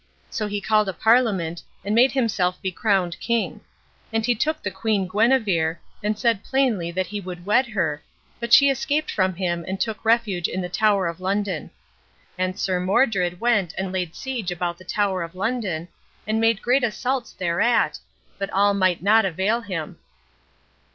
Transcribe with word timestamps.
So 0.31 0.47
he 0.47 0.59
called 0.61 0.89
a 0.89 0.93
Parliament, 0.93 1.61
and 1.85 1.93
made 1.93 2.11
himself 2.11 2.59
be 2.59 2.71
crowned 2.71 3.19
king; 3.19 3.61
and 4.11 4.25
he 4.25 4.33
took 4.33 4.63
the 4.63 4.71
queen 4.71 5.07
Guenever, 5.07 5.77
and 6.01 6.17
said 6.17 6.43
plainly 6.43 6.89
that 6.89 7.05
he 7.05 7.21
would 7.21 7.45
wed 7.45 7.67
her, 7.67 8.01
but 8.39 8.51
she 8.51 8.71
escaped 8.71 9.11
from 9.11 9.35
him 9.35 9.63
and 9.67 9.79
took 9.79 10.03
refuge 10.03 10.47
in 10.47 10.59
the 10.59 10.69
Tower 10.69 11.05
of 11.05 11.19
London. 11.21 11.69
And 12.35 12.57
Sir 12.57 12.79
Modred 12.79 13.39
went 13.39 13.75
and 13.77 13.91
laid 13.91 14.15
siege 14.15 14.49
about 14.49 14.79
the 14.79 14.85
Tower 14.85 15.21
of 15.21 15.35
London, 15.35 15.87
and 16.25 16.41
made 16.41 16.63
great 16.63 16.83
assaults 16.83 17.33
thereat, 17.33 17.99
but 18.39 18.49
all 18.49 18.73
might 18.73 19.03
not 19.03 19.23
avail 19.23 19.61
him. 19.61 19.99